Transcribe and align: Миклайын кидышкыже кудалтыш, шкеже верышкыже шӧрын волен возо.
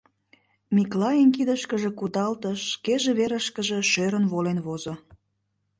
Миклайын 0.75 1.29
кидышкыже 1.35 1.89
кудалтыш, 1.99 2.59
шкеже 2.73 3.11
верышкыже 3.19 3.79
шӧрын 3.91 4.25
волен 4.31 4.59
возо. 4.65 4.93